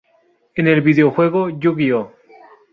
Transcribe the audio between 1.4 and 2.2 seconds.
Yu-Gi-oh!